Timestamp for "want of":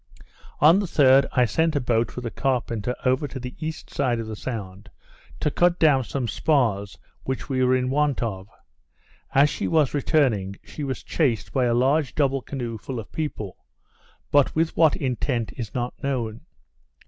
7.91-8.49